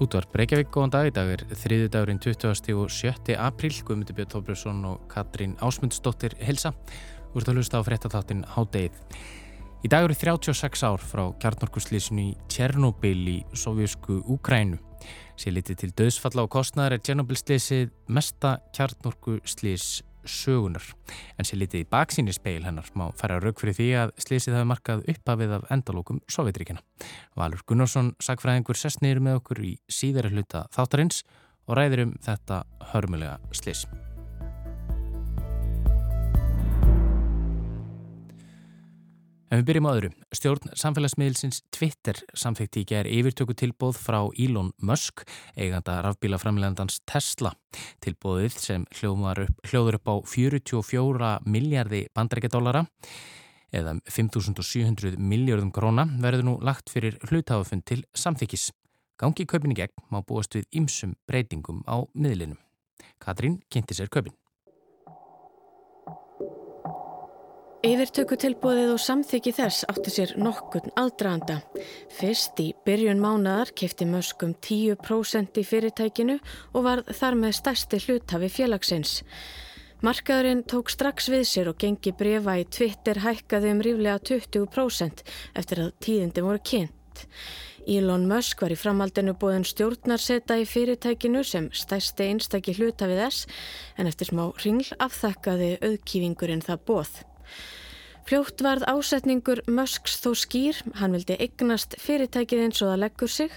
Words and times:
Útvarp 0.00 0.32
Reykjavík, 0.32 0.70
góðan 0.72 0.92
dag. 0.94 1.06
Í 1.10 1.12
dag 1.12 1.30
er 1.34 1.42
þriði 1.60 1.88
dagurinn 1.92 2.20
20. 2.24 2.70
og 2.80 2.86
7. 2.88 3.34
apríl. 3.36 3.74
Guðmundur 3.84 4.16
Björn 4.16 4.30
Tóbrjósson 4.32 4.78
og 4.88 5.02
Katrín 5.12 5.58
Ásmundsdóttir 5.60 6.38
Hilsa. 6.40 6.72
Þú 7.34 7.42
ert 7.42 7.50
að 7.52 7.60
hlusta 7.60 7.82
á 7.84 7.84
fréttatáttinn 7.84 8.40
Hádeið. 8.48 8.96
Í 9.84 9.90
dag 9.92 10.06
eru 10.08 10.16
36 10.16 10.86
ár 10.88 11.04
frá 11.04 11.26
kjarnorkuslísinu 11.44 12.30
í 12.30 12.32
Tjernobyl 12.48 13.28
í 13.28 13.36
sovjusku 13.52 14.22
Úkrænu. 14.24 14.80
Sér 15.36 15.58
litið 15.58 15.82
til 15.82 15.92
döðsfalla 16.00 16.48
og 16.48 16.54
kostnæðar 16.56 16.96
er 16.96 17.04
Tjernobyl-slísið 17.04 17.92
mesta 18.08 18.56
kjarnorkuslís 18.72 19.98
sögunar. 20.24 20.84
En 21.38 21.48
sér 21.48 21.62
litið 21.62 21.84
í 21.84 21.88
baksíni 21.90 22.34
speil 22.34 22.64
hennar 22.66 22.90
má 22.98 23.08
fara 23.18 23.40
raug 23.40 23.60
fyrir 23.60 23.76
því 23.78 23.88
að 24.02 24.14
slísið 24.26 24.58
hafi 24.58 24.70
markað 24.72 25.06
uppafið 25.14 25.56
af 25.58 25.70
endalókum 25.76 26.20
Sovjetríkina. 26.30 26.82
Valur 27.38 27.64
Gunnarsson, 27.66 28.14
sagfræðingur, 28.22 28.78
neyru 29.04 29.24
með 29.24 29.40
okkur 29.40 29.64
í 29.64 29.74
síðara 29.88 30.32
hluta 30.32 30.66
þáttarins 30.74 31.24
og 31.70 31.76
ræðir 31.78 32.08
um 32.08 32.14
þetta 32.24 32.64
hörmulega 32.92 33.38
slís. 33.54 33.86
En 39.50 39.58
við 39.58 39.66
byrjum 39.66 39.86
á 39.90 39.92
öðru. 39.96 40.08
Stjórn 40.30 40.70
samfélagsmiðilsins 40.78 41.64
Twitter 41.74 42.20
samþekti 42.38 42.84
í 42.84 42.86
gerð 42.86 43.14
yfirtöku 43.18 43.56
tilbóð 43.58 43.96
frá 43.98 44.20
Elon 44.38 44.70
Musk, 44.86 45.24
eiganda 45.58 45.96
rafbílaframlegandans 46.06 47.00
Tesla. 47.02 47.50
Tilbóðið 47.98 48.58
sem 48.62 48.84
upp, 48.94 49.50
hljóður 49.66 49.98
upp 49.98 50.06
á 50.06 50.14
44 50.22 51.32
miljardi 51.50 52.04
bandarækjadólara 52.14 52.84
eða 53.74 53.96
5.700 54.06 55.18
miljardum 55.18 55.72
króna 55.74 56.06
verður 56.22 56.46
nú 56.46 56.54
lagt 56.62 56.90
fyrir 56.94 57.18
hlutafund 57.26 57.82
til 57.90 58.04
samþykis. 58.14 58.70
Gangi 59.18 59.48
kaupin 59.50 59.74
í 59.74 59.80
gegn 59.82 60.06
má 60.14 60.22
búast 60.22 60.54
við 60.54 60.70
ymsum 60.78 61.16
breytingum 61.26 61.82
á 61.90 62.06
miðlinum. 62.14 62.58
Katrín 63.18 63.58
kynnti 63.66 63.98
sér 63.98 64.14
kaupin. 64.14 64.36
Yfirtökutilbóðið 67.80 68.90
og 68.92 68.98
samþyggi 69.00 69.54
þess 69.56 69.86
átti 69.88 70.10
sér 70.12 70.34
nokkurn 70.36 70.92
aðdraðanda. 71.00 71.62
Fyrst 72.12 72.58
í 72.60 72.74
byrjun 72.84 73.22
mánadar 73.22 73.70
kefti 73.72 74.04
möskum 74.04 74.52
10% 74.60 75.56
í 75.56 75.64
fyrirtækinu 75.64 76.36
og 76.74 76.84
var 76.84 77.00
þar 77.08 77.38
með 77.40 77.54
stærsti 77.56 78.02
hlutafi 78.04 78.50
félagsins. 78.52 79.14
Markaðurinn 80.04 80.60
tók 80.68 80.92
strax 80.92 81.30
við 81.32 81.46
sér 81.48 81.70
og 81.72 81.80
gengi 81.80 82.12
brefa 82.12 82.58
í 82.60 82.66
Twitter 82.68 83.22
hækkaði 83.24 83.72
um 83.72 83.80
ríflega 83.88 84.20
20% 84.28 85.24
eftir 85.56 85.82
að 85.86 85.96
tíðindi 86.04 86.44
voru 86.44 86.60
kynnt. 86.60 87.24
Elon 87.88 88.28
Musk 88.28 88.60
var 88.60 88.76
í 88.76 88.76
framhaldinu 88.76 89.32
búinn 89.40 89.64
stjórnarseta 89.64 90.60
í 90.60 90.68
fyrirtækinu 90.68 91.40
sem 91.48 91.72
stærsti 91.72 92.28
einstakki 92.28 92.76
hlutafið 92.76 93.24
þess 93.24 93.48
en 93.96 94.12
eftir 94.12 94.34
smá 94.34 94.50
ringl 94.60 94.92
afþakkaði 95.00 95.78
auðkýfingurinn 95.80 96.68
það 96.68 96.86
bóð. 96.92 97.18
Fljótt 98.28 98.62
varð 98.62 98.84
ásetningur 98.86 99.62
Musks 99.70 100.20
þó 100.22 100.30
skýr, 100.38 100.78
hann 101.00 101.16
vildi 101.16 101.38
eignast 101.40 101.96
fyrirtækið 101.98 102.62
eins 102.66 102.82
og 102.84 102.92
það 102.92 103.02
leggur 103.04 103.32
sig 103.32 103.56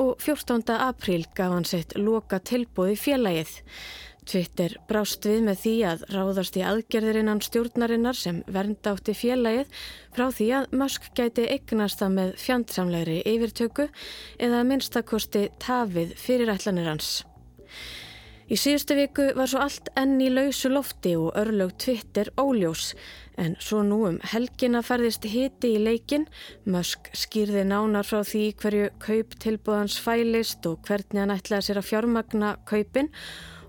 og 0.00 0.14
14. 0.22 0.64
apríl 0.78 1.26
gaf 1.36 1.52
hann 1.52 1.68
sitt 1.68 1.96
loka 1.98 2.40
tilbúið 2.40 2.96
félagið. 3.02 3.54
Twitter 4.24 4.78
brást 4.88 5.26
við 5.28 5.42
með 5.44 5.58
því 5.60 5.74
að 5.90 6.04
ráðast 6.14 6.56
í 6.56 6.62
aðgerðirinnan 6.64 7.42
stjórnarinnar 7.44 8.16
sem 8.16 8.40
vernda 8.48 8.94
átti 8.94 9.12
félagið 9.18 9.82
frá 10.16 10.30
því 10.32 10.48
að 10.60 10.78
Musk 10.80 11.10
gæti 11.18 11.44
eignast 11.52 12.00
það 12.00 12.16
með 12.16 12.32
fjandsamlegri 12.46 13.18
yfirtöku 13.34 13.90
eða 14.40 14.64
minnstakosti 14.70 15.50
tafið 15.60 16.16
fyrirætlanir 16.22 16.88
hans. 16.94 17.12
Í 18.44 18.56
síðustu 18.60 18.96
viku 18.98 19.30
var 19.36 19.48
svo 19.48 19.62
allt 19.64 19.88
enn 19.96 20.18
í 20.20 20.30
lausu 20.32 20.68
lofti 20.68 21.14
og 21.16 21.32
örlög 21.40 21.76
Twitter 21.80 22.28
óljós 22.40 22.90
en 23.40 23.56
svo 23.62 23.82
nú 23.86 24.00
um 24.08 24.20
helgina 24.32 24.82
ferðist 24.84 25.26
hiti 25.28 25.74
í 25.76 25.82
leikin, 25.82 26.28
Musk 26.64 27.10
skýrði 27.16 27.64
nánar 27.68 28.06
frá 28.06 28.22
því 28.26 28.44
hverju 28.60 28.92
kaup 29.02 29.36
tilbúðans 29.42 29.98
fælist 30.00 30.66
og 30.70 30.80
hvernig 30.86 31.22
hann 31.22 31.34
ætlaði 31.34 31.68
sér 31.68 31.82
að 31.82 31.90
fjármagna 31.90 32.54
kaupin 32.68 33.10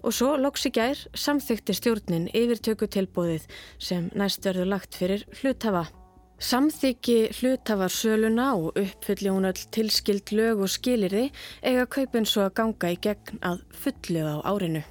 og 0.06 0.14
svo 0.14 0.36
loks 0.38 0.68
í 0.70 0.72
gær 0.76 1.02
samþykti 1.18 1.76
stjórnin 1.76 2.32
yfirtöku 2.38 2.88
tilbúðið 2.94 3.46
sem 3.82 4.10
næst 4.14 4.46
verður 4.46 4.76
lagt 4.76 4.98
fyrir 4.98 5.26
hlutafa. 5.42 5.88
Samþyggi 6.36 7.20
hlutafar 7.40 7.94
söluna 7.94 8.50
og 8.60 8.76
uppfylli 8.76 9.32
hún 9.32 9.48
öll 9.50 9.62
tilskild 9.72 10.34
lög 10.36 10.66
og 10.66 10.74
skilirði 10.74 11.30
eiga 11.64 11.88
kaupin 11.88 12.28
svo 12.28 12.44
að 12.46 12.58
ganga 12.60 12.92
í 12.92 13.00
gegn 13.02 13.40
að 13.42 13.64
fullu 13.72 14.28
á 14.28 14.36
árinu. 14.44 14.84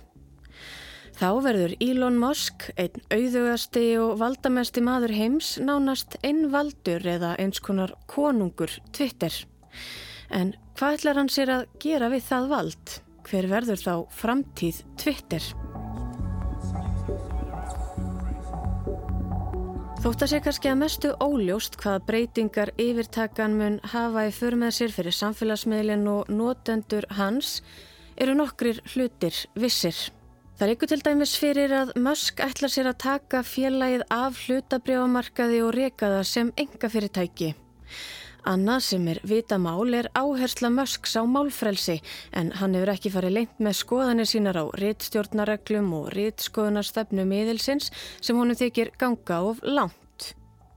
Þá 1.15 1.29
verður 1.45 1.73
Elon 1.79 2.17
Musk, 2.19 2.65
einn 2.75 3.03
auðugasti 3.15 3.85
og 4.03 4.17
valdamesti 4.19 4.83
maður 4.83 5.13
heims, 5.15 5.53
nánast 5.63 6.17
einn 6.27 6.49
valdur 6.51 7.07
eða 7.07 7.37
eins 7.39 7.63
konar 7.63 7.93
konungur 8.11 8.73
Twitter. 8.91 9.37
En 10.35 10.57
hvað 10.75 10.99
ætlar 10.99 11.21
hann 11.21 11.31
sér 11.31 11.53
að 11.55 11.69
gera 11.85 12.09
við 12.11 12.27
það 12.27 12.49
vald? 12.51 12.97
Hver 13.29 13.49
verður 13.53 13.85
þá 13.85 13.95
framtíð 14.11 14.83
Twitter? 14.99 15.47
Þótt 20.03 20.27
að 20.27 20.33
sé 20.35 20.43
kannski 20.45 20.69
að 20.69 20.83
mestu 20.83 21.15
óljóst 21.23 21.79
hvaða 21.81 22.03
breytingar 22.11 22.75
yfirtakan 22.75 23.55
mun 23.57 23.79
hafa 23.95 24.27
í 24.27 24.35
för 24.35 24.59
með 24.61 24.75
sér 24.81 24.99
fyrir 24.99 25.17
samfélagsmiðlinn 25.17 26.05
og 26.11 26.29
notendur 26.29 27.07
hans 27.17 27.61
eru 28.19 28.35
nokkrir 28.37 28.83
hlutir 28.93 29.39
vissir. 29.55 29.97
Það 30.55 30.69
er 30.69 30.71
ykkur 30.77 30.91
til 30.93 31.01
dæmis 31.03 31.31
fyrir 31.35 31.73
að 31.75 31.89
Musk 31.99 32.39
ætlar 32.45 32.71
sér 32.71 32.87
að 32.87 33.01
taka 33.03 33.41
félagið 33.43 34.05
af 34.15 34.37
hlutabrjámarkaði 34.45 35.57
og 35.67 35.73
reyka 35.75 36.11
það 36.13 36.29
sem 36.31 36.53
enga 36.63 36.91
fyrirtæki. 36.93 37.49
Annað 38.47 38.85
sem 38.87 39.09
er 39.11 39.19
vita 39.27 39.59
mál 39.59 39.91
er 39.99 40.07
áhersla 40.15 40.71
Musks 40.71 41.17
á 41.19 41.27
málfrelsi 41.27 41.99
en 42.39 42.53
hann 42.61 42.79
hefur 42.79 42.95
ekki 42.95 43.11
farið 43.17 43.37
lengt 43.41 43.59
með 43.67 43.79
skoðanir 43.81 44.31
sínar 44.31 44.61
á 44.63 44.65
rittstjórnareglum 44.79 45.91
og 45.99 46.13
rittskoðunarstefnu 46.15 47.27
miðilsins 47.27 47.91
sem 48.23 48.39
honum 48.39 48.55
þykir 48.63 48.95
ganga 49.01 49.43
of 49.51 49.59
langt. 49.67 50.04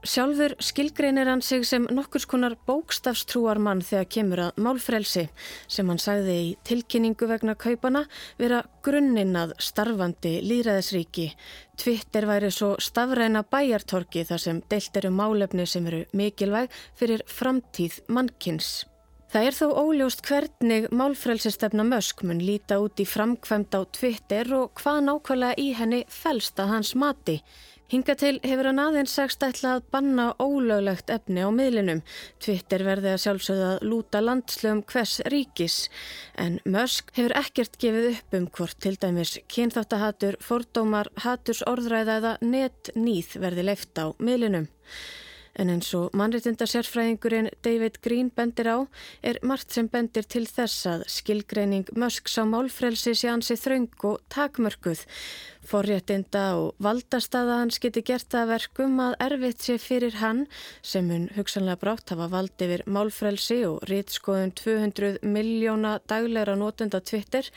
Sjálfur 0.08 0.54
skilgreinir 0.64 1.28
hann 1.28 1.42
sig 1.44 1.66
sem 1.68 1.84
nokkurs 1.92 2.24
konar 2.32 2.54
bókstafstrúar 2.68 3.60
mann 3.60 3.82
þegar 3.84 4.06
kemur 4.16 4.42
að 4.46 4.62
málfrelsi 4.64 5.26
sem 5.68 5.92
hann 5.92 6.00
sagði 6.00 6.36
í 6.46 6.54
tilkynningu 6.70 7.28
vegna 7.28 7.58
kaupana 7.60 8.06
vera 8.40 8.62
grunninn 8.88 9.36
að 9.36 9.58
starfandi 9.60 10.38
líðræðisríki. 10.48 11.28
Twitter 11.76 12.30
væri 12.30 12.54
svo 12.56 12.78
stafræna 12.80 13.44
bæjartorki 13.52 14.24
þar 14.32 14.46
sem 14.46 14.62
deilt 14.72 15.02
eru 15.02 15.12
málefni 15.12 15.68
sem 15.68 15.92
eru 15.92 16.06
mikilvæg 16.16 16.72
fyrir 16.96 17.28
framtíð 17.28 18.06
mannkins. 18.08 18.86
Það 19.28 19.46
er 19.50 19.56
þó 19.58 19.66
óljóst 19.76 20.22
hvernig 20.24 20.86
málfrelsistefna 20.96 21.84
Mösk 21.84 22.24
mun 22.24 22.40
líta 22.40 22.78
út 22.80 23.02
í 23.04 23.06
framkvæmt 23.06 23.76
á 23.76 23.84
Twitter 23.92 24.54
og 24.56 24.80
hvað 24.80 25.02
nákvæmlega 25.10 25.60
í 25.60 25.74
henni 25.76 26.06
fælst 26.08 26.64
að 26.64 26.78
hans 26.78 26.96
mati. 26.96 27.42
Hinga 27.88 28.18
til 28.20 28.34
hefur 28.44 28.68
hann 28.68 28.82
aðeins 28.84 29.14
sagst 29.16 29.44
ætla 29.48 29.78
að 29.78 29.86
banna 29.94 30.24
ólöglegt 30.44 31.12
efni 31.14 31.46
á 31.48 31.48
miðlinum. 31.56 32.02
Twitter 32.44 32.84
verði 32.84 33.14
að 33.14 33.22
sjálfsögða 33.24 33.70
að 33.78 33.86
lúta 33.88 34.20
landslögum 34.20 34.82
hvers 34.92 35.14
ríkis. 35.32 35.78
En 36.36 36.58
Musk 36.68 37.14
hefur 37.16 37.38
ekkert 37.40 37.80
gefið 37.80 38.10
upp 38.10 38.36
um 38.42 38.50
hvort 38.58 38.76
til 38.84 38.98
dæmis 39.00 39.38
kynþáttahatur, 39.48 40.36
fordómar, 40.44 41.08
haturs 41.24 41.64
orðræða 41.64 42.18
eða 42.20 42.34
net 42.44 42.92
nýð 43.00 43.38
verði 43.46 43.70
leift 43.70 44.04
á 44.04 44.12
miðlinum. 44.20 44.68
En 45.58 45.72
eins 45.74 45.90
og 45.98 46.14
mannreitinda 46.18 46.68
sérfræðingurinn 46.70 47.50
David 47.66 47.98
Green 48.06 48.30
bendir 48.30 48.68
á 48.70 48.78
er 49.26 49.40
margt 49.42 49.74
sem 49.74 49.88
bendir 49.90 50.28
til 50.30 50.44
þess 50.46 50.86
að 50.92 51.06
skilgreining 51.10 51.90
Musks 51.98 52.38
á 52.38 52.46
málfrelsi 52.46 53.16
sé 53.18 53.32
hansi 53.32 53.58
þraung 53.58 54.06
og 54.06 54.22
takmörkuð. 54.34 55.02
Forréttinda 55.68 56.44
og 56.56 56.78
valdastaða 56.84 57.58
hans 57.62 57.80
geti 57.84 58.00
gert 58.08 58.30
það 58.32 58.52
verkum 58.54 59.02
að 59.04 59.16
erfitt 59.26 59.66
sé 59.66 59.76
fyrir 59.82 60.16
hann 60.22 60.46
sem 60.80 61.10
hún 61.12 61.26
hugsanlega 61.36 61.82
brátt 61.82 62.14
hafa 62.14 62.30
vald 62.32 62.64
yfir 62.64 62.86
málfrelsi 62.88 63.58
og 63.68 63.84
rítskoðun 63.92 64.54
200 64.56 65.20
miljóna 65.28 65.98
daglegra 66.08 66.56
nótenda 66.56 67.02
Twitter 67.04 67.50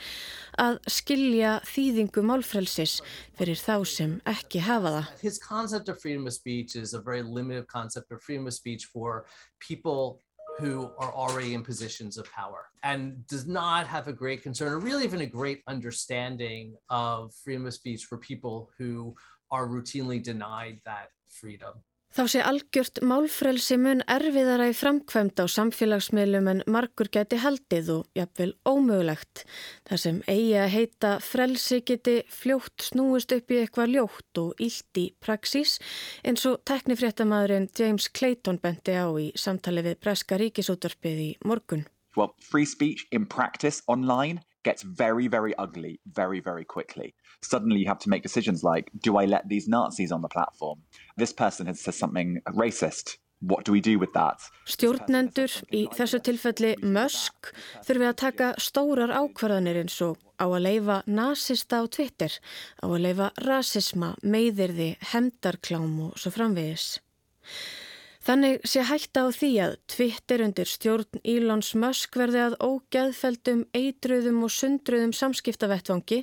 að 0.59 0.81
skilja 0.91 1.59
þýðingu 1.71 2.25
málfrelsis 2.27 2.97
fyrir 3.39 3.59
þá 3.59 3.75
sem 3.87 4.17
ekki 4.27 4.65
hafa 4.67 4.97
það. 4.97 5.13
His 5.21 5.39
concept 5.39 5.87
of 5.87 6.01
freedom 6.01 6.27
of 6.27 6.35
speech 6.35 6.75
is 6.75 6.93
a 6.93 6.99
very 6.99 7.23
limited 7.23 7.67
concept 7.71 8.11
of 8.11 8.19
freedom 8.21 8.47
of 8.47 8.53
speech 8.53 8.91
for 8.91 9.23
people 9.59 10.19
who 10.57 10.91
are 10.97 11.13
already 11.13 11.53
in 11.53 11.63
positions 11.63 12.17
of 12.17 12.31
power 12.31 12.65
and 12.83 13.25
does 13.27 13.47
not 13.47 13.87
have 13.87 14.07
a 14.07 14.13
great 14.13 14.43
concern 14.43 14.73
or 14.73 14.79
really 14.79 15.03
even 15.03 15.21
a 15.21 15.25
great 15.25 15.61
understanding 15.67 16.75
of 16.89 17.33
freedom 17.43 17.65
of 17.65 17.73
speech 17.73 18.05
for 18.05 18.17
people 18.17 18.69
who 18.77 19.15
are 19.51 19.67
routinely 19.67 20.21
denied 20.21 20.79
that 20.85 21.07
freedom. 21.29 21.73
Þá 22.11 22.25
sé 22.27 22.41
algjört 22.43 22.99
málfrelsi 23.07 23.77
mun 23.79 24.01
erfiðara 24.11 24.65
í 24.67 24.73
framkvæmt 24.75 25.39
á 25.39 25.47
samfélagsmiðlum 25.47 26.49
en 26.51 26.63
margur 26.67 27.07
geti 27.07 27.39
haldið 27.39 27.91
og 27.93 28.19
jafnvel 28.19 28.49
ómögulegt. 28.67 29.45
Það 29.87 30.01
sem 30.03 30.17
eigi 30.27 30.57
að 30.59 30.73
heita 30.73 31.13
frelsi 31.23 31.79
geti 31.87 32.17
fljótt 32.27 32.89
snúist 32.89 33.31
upp 33.31 33.55
í 33.55 33.61
eitthvað 33.61 33.95
ljótt 33.95 34.43
og 34.43 34.59
ílt 34.59 34.99
í 34.99 35.05
praxís 35.23 35.77
eins 36.27 36.43
og 36.51 36.59
teknifréttamaðurinn 36.67 37.71
James 37.79 38.11
Clayton 38.11 38.59
benti 38.59 38.99
á 38.99 39.07
í 39.15 39.31
samtali 39.39 39.87
við 39.87 40.01
Breska 40.03 40.35
ríkisútvarpið 40.41 41.25
í 41.29 41.31
morgun. 41.47 41.87
Well, 42.19 42.35
free 42.43 42.67
speech 42.67 43.07
in 43.15 43.23
practice 43.23 43.79
online 43.87 44.43
gets 44.63 44.83
very, 44.83 45.27
very 45.27 45.53
ugly 45.57 45.99
very, 46.05 46.39
very 46.39 46.65
quickly. 46.65 47.13
Suddenly 47.41 47.79
you 47.79 47.87
have 47.87 47.99
to 47.99 48.09
make 48.09 48.23
decisions 48.23 48.63
like, 48.63 48.91
do 49.01 49.17
I 49.17 49.25
let 49.25 49.47
these 49.49 49.67
Nazis 49.67 50.11
on 50.11 50.21
the 50.21 50.27
platform? 50.27 50.79
This 51.17 51.33
person 51.33 51.67
has 51.67 51.79
said 51.79 51.95
something 51.95 52.41
racist. 52.53 53.17
What 53.41 53.65
do 53.65 53.71
we 53.71 53.81
do 53.81 53.97
with 53.97 54.13
that? 54.13 54.37
Stjórnendur, 54.69 55.49
í 55.73 55.87
þessu 55.97 56.19
tilfelli 56.21 56.75
Musk, 56.85 57.49
þurfi 57.87 58.05
að 58.11 58.19
taka 58.21 58.49
stórar 58.61 59.09
ákvarðanir 59.17 59.79
eins 59.81 59.97
og 60.05 60.21
á 60.37 60.45
að 60.45 60.61
leifa 60.67 60.99
nazista 61.09 61.81
á 61.81 61.89
Twitter, 61.89 62.37
á 62.77 62.85
að 62.85 63.01
leifa 63.07 63.31
rasisma, 63.41 64.13
meiðirði, 64.21 64.91
hemdarklám 65.09 65.95
og 66.05 66.21
svo 66.21 66.29
framvegis. 66.37 66.99
Þannig 68.21 68.61
sé 68.69 68.83
hætta 68.85 69.23
á 69.25 69.27
því 69.33 69.49
að 69.65 69.71
Twitter 69.89 70.43
undir 70.45 70.69
stjórn 70.69 71.21
Ílons 71.25 71.71
Musk 71.73 72.19
verði 72.21 72.43
að 72.43 72.57
ógeðfeldum, 72.61 73.63
eitruðum 73.73 74.43
og 74.45 74.53
sundruðum 74.53 75.13
samskiptavettvangi 75.17 76.19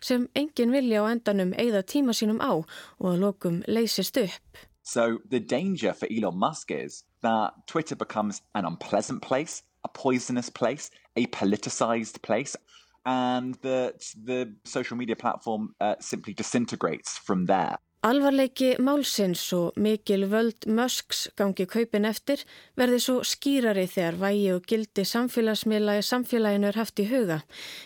sem 0.00 0.24
engin 0.32 0.72
vilja 0.72 1.04
á 1.04 1.12
endanum 1.12 1.52
eigða 1.60 1.84
tíma 1.84 2.16
sínum 2.16 2.40
á 2.40 2.56
og 2.56 3.06
að 3.10 3.20
lokum 3.26 3.60
leysist 3.68 4.16
upp. 4.22 4.62
So 4.82 5.20
the 5.28 5.40
danger 5.40 5.92
for 5.92 6.08
Elon 6.10 6.38
Musk 6.40 6.70
is 6.70 7.04
that 7.20 7.52
Twitter 7.66 7.96
becomes 7.96 8.40
an 8.54 8.64
unpleasant 8.64 9.20
place, 9.20 9.62
a 9.84 9.88
poisonous 9.88 10.48
place, 10.48 10.90
a 11.16 11.26
politicized 11.26 12.22
place 12.22 12.56
and 13.04 13.54
that 13.62 14.00
the 14.24 14.54
social 14.64 14.96
media 14.96 15.16
platform 15.16 15.74
uh, 15.80 15.96
simply 16.00 16.32
disintegrates 16.32 17.18
from 17.18 17.46
there. 17.46 17.76
Alvarleiki 18.02 18.72
málsins 18.82 19.44
og 19.54 19.76
mikil 19.78 20.24
völd 20.26 20.64
Musks 20.66 21.28
gangi 21.38 21.68
kaupin 21.70 22.08
eftir 22.08 22.40
verði 22.74 22.96
svo 23.04 23.20
skýrari 23.22 23.84
þegar 23.86 24.16
vægi 24.18 24.48
og 24.56 24.64
gildi 24.72 25.04
samfélagsmiðla 25.06 25.94
í 26.00 26.02
samfélaginu 26.08 26.66
er 26.72 26.78
haft 26.80 26.98
í 26.98 27.06
huga 27.06 27.36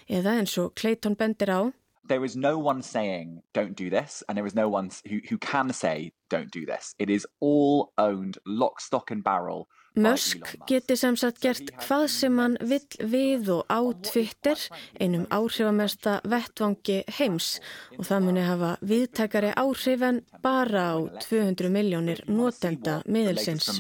eða 0.09 0.39
eins 0.39 0.57
og 0.63 0.73
Clayton 0.81 1.19
bendir 1.21 1.53
á. 1.53 1.61
There 2.09 2.25
is 2.25 2.35
no 2.35 2.57
one 2.57 2.81
saying 2.81 3.43
don't 3.53 3.77
do 3.77 3.91
this 3.91 4.25
and 4.27 4.39
there 4.39 4.49
is 4.49 4.55
no 4.55 4.71
one 4.71 4.89
who, 5.05 5.21
who 5.29 5.37
can 5.37 5.71
say 5.75 6.13
don't 6.31 6.51
do 6.51 6.65
this. 6.65 6.95
It 6.99 7.11
is 7.11 7.27
all 7.41 7.93
owned 7.99 8.39
lock, 8.47 8.81
stock 8.81 9.11
and 9.11 9.23
barrel 9.23 9.69
Musk 9.97 10.51
geti 10.69 10.93
sem 11.01 11.17
sagt 11.17 11.39
gert 11.41 11.71
hvað 11.81 12.03
sem 12.13 12.41
hann 12.41 12.57
vill 12.61 13.07
við 13.13 13.49
og 13.55 13.71
á 13.73 13.81
Twitter, 14.05 14.61
einum 15.01 15.25
áhrifamesta 15.33 16.19
vettvangi 16.29 16.99
heims 17.17 17.55
og 17.97 18.05
það 18.05 18.27
muni 18.27 18.43
hafa 18.45 18.75
viðtækari 18.91 19.55
áhrif 19.57 20.05
en 20.05 20.21
bara 20.45 20.85
á 20.93 20.97
200 21.25 21.73
miljónir 21.73 22.21
notenda 22.29 23.01
miðelsins. 23.09 23.71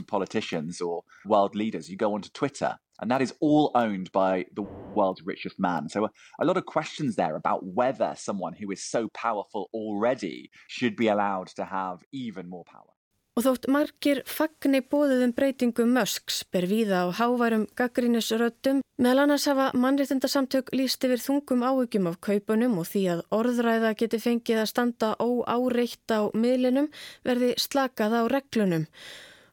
And 2.99 3.11
that 3.11 3.21
is 3.21 3.35
all 3.41 3.71
owned 3.75 4.11
by 4.13 4.47
the 4.55 4.63
world's 4.95 5.21
richest 5.23 5.59
man. 5.59 5.91
So, 5.91 6.07
a, 6.07 6.11
a, 6.39 6.47
lot 6.47 6.57
of 6.57 6.65
questions 6.65 7.15
there 7.15 7.37
about 7.37 7.63
whether 7.63 8.15
someone 8.17 8.55
who 8.55 8.71
is 8.71 8.83
so 8.83 9.09
powerful 9.09 9.69
already 9.75 10.51
should 10.67 10.97
be 10.97 11.09
allowed 11.09 11.49
to 11.57 11.67
have 11.67 12.03
even 12.11 12.49
more 12.49 12.65
power. 12.65 12.96
Og 13.37 13.45
þótt 13.45 13.67
margir 13.69 14.23
fagni 14.25 14.79
bóðuðum 14.81 15.35
breytingum 15.37 15.91
Musks 15.93 16.39
ber 16.49 16.65
víða 16.71 17.03
á 17.05 17.13
hávarum 17.19 17.67
gaggrínisröttum 17.77 18.81
meðal 18.97 19.27
annars 19.27 19.45
hafa 19.51 19.67
mannréttindasamtök 19.77 20.73
líst 20.73 21.05
yfir 21.05 21.21
þungum 21.21 21.67
áhugjum 21.69 22.09
af 22.09 22.17
kaupunum 22.25 22.79
og 22.81 22.89
því 22.89 23.05
að 23.13 23.23
orðræða 23.37 23.93
geti 24.01 24.23
fengið 24.25 24.63
að 24.63 24.71
standa 24.73 25.13
óáreitt 25.21 26.17
á 26.17 26.33
miðlinum 26.33 26.89
verði 27.29 27.53
slakað 27.61 28.17
á 28.17 28.23
reglunum. 28.33 28.89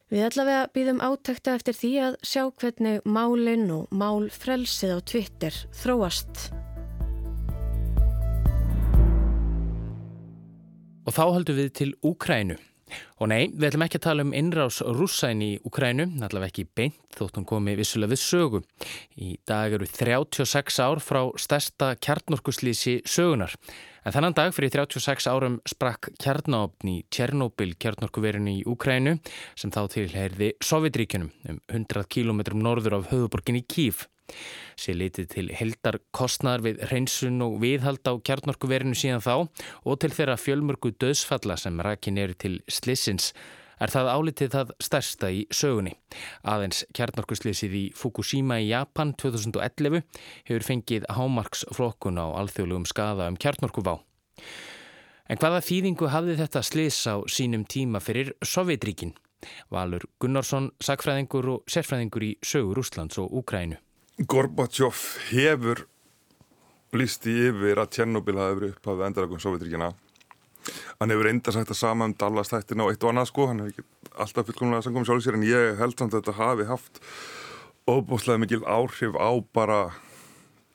Við 0.07 0.27
allavega 0.29 0.65
býðum 0.71 1.03
átækta 1.03 1.59
eftir 1.59 1.75
því 1.75 1.93
að 2.07 2.19
sjá 2.23 2.43
hvernig 2.63 3.03
málinn 3.03 3.67
og 3.67 3.91
mál 3.91 4.31
frelsið 4.31 4.95
á 4.95 4.99
Twitter 5.03 5.63
þróast. 5.75 6.53
Og 11.03 11.11
þá 11.11 11.25
höldum 11.35 11.59
við 11.59 11.73
til 11.81 11.95
Úkrænu. 11.99 12.63
Og 13.21 13.29
nei, 13.31 13.47
við 13.51 13.69
ætlum 13.69 13.85
ekki 13.85 13.99
að 14.01 14.05
tala 14.07 14.25
um 14.25 14.33
innrás 14.35 14.81
rússæn 14.83 15.41
í 15.45 15.51
Ukrænu, 15.67 16.09
allavega 16.25 16.51
ekki 16.51 16.67
beint 16.75 17.17
þótt 17.17 17.39
hún 17.39 17.47
komi 17.47 17.75
vissulega 17.77 18.13
við 18.13 18.21
sögu. 18.23 18.61
Í 19.21 19.37
dag 19.47 19.75
eru 19.77 19.87
36 19.87 20.79
ár 20.83 21.01
frá 21.03 21.21
stærsta 21.39 21.93
kjarnorkuslýsi 22.01 23.01
sögunar. 23.05 23.55
En 24.03 24.11
þannan 24.11 24.35
dag 24.35 24.51
fyrir 24.55 24.73
36 24.73 25.29
árum 25.31 25.59
sprakk 25.69 26.09
kjarnáfn 26.19 26.89
í 26.91 26.95
Tjernobyl 27.13 27.71
kjarnorkuverinu 27.79 28.57
í 28.59 28.63
Ukrænu 28.67 29.15
sem 29.55 29.71
þá 29.71 29.85
tilherði 29.93 30.51
Sovjetríkunum 30.63 31.31
um 31.49 31.61
100 31.71 32.09
km 32.11 32.43
norður 32.59 32.99
af 32.99 33.13
höfuborgin 33.13 33.61
í 33.61 33.63
Kív. 33.63 34.07
Sér 34.79 34.97
litið 34.99 35.27
til 35.33 35.47
heldar 35.53 35.99
kostnar 36.15 36.63
við 36.65 36.81
hreinsun 36.89 37.41
og 37.45 37.59
viðhald 37.61 38.05
á 38.07 38.13
kjarnorkuverinu 38.17 38.97
síðan 38.97 39.23
þá 39.23 39.35
og 39.83 39.99
til 40.01 40.13
þeirra 40.15 40.37
fjölmörgu 40.39 40.93
döðsfalla 41.01 41.57
sem 41.59 41.81
rakin 41.83 42.21
eru 42.21 42.37
til 42.37 42.55
slissins 42.71 43.33
er 43.83 43.91
það 43.91 44.11
álitið 44.15 44.51
það 44.53 44.73
stærsta 44.83 45.29
í 45.33 45.41
sögunni. 45.53 45.93
Aðeins 46.47 46.83
kjarnorkuslissið 46.95 47.75
í 47.75 47.83
Fukushima 47.97 48.59
í 48.63 48.69
Japan 48.69 49.13
2011 49.19 50.03
hefur 50.47 50.67
fengið 50.67 51.07
hámarksflokkun 51.11 52.21
á 52.21 52.25
alþjóðlugum 52.41 52.87
skada 52.89 53.27
um 53.31 53.39
kjarnorkuvá. 53.39 53.97
En 55.31 55.39
hvaða 55.39 55.63
þýðingu 55.63 56.09
hafði 56.11 56.39
þetta 56.41 56.63
sliss 56.67 57.07
á 57.07 57.15
sínum 57.31 57.63
tíma 57.67 58.01
fyrir 58.03 58.33
Sovjetríkin? 58.43 59.13
Valur 59.71 60.05
Gunnarsson, 60.23 60.69
sagfræðingur 60.83 61.49
og 61.51 61.71
sérfræðingur 61.71 62.23
í 62.27 62.35
sögur 62.43 62.79
Úslands 62.83 63.19
og 63.19 63.31
Úkrænu. 63.41 63.79
Gorbachev 64.21 64.99
hefur 65.31 65.87
lísti 66.93 67.33
yfir 67.49 67.79
að 67.81 67.93
Tjernobyl 67.95 68.37
hafi 68.37 68.57
verið 68.59 68.73
upp 68.75 68.89
að 68.91 69.05
endalagum 69.07 69.41
Sovjetríkjana 69.41 69.93
hann 70.99 71.11
hefur 71.11 71.29
enda 71.31 71.53
sagt 71.53 71.71
að 71.73 71.79
sama 71.79 72.07
um 72.07 72.13
Dallas 72.17 72.51
þættina 72.51 72.85
og 72.85 72.93
eitt 72.93 73.03
og 73.03 73.11
annað 73.11 73.29
sko. 73.31 73.47
Hann 73.49 73.63
hefur 73.63 73.73
ekki 73.73 74.13
alltaf 74.23 74.47
fullkomlega 74.49 74.85
sangum 74.85 75.07
sjálf 75.07 75.25
sér 75.25 75.37
en 75.37 75.47
ég 75.47 75.79
held 75.81 75.97
samt 75.97 76.13
að 76.13 76.21
þetta 76.21 76.37
hafi 76.39 76.67
haft 76.69 77.01
óbúslega 77.89 78.39
mikil 78.43 78.61
áhrif 78.63 79.17
á 79.17 79.31
bara 79.55 79.79